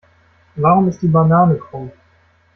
Warum 0.55 0.89
ist 0.89 1.03
die 1.03 1.07
Banane 1.07 1.57
krumm? 1.59 1.91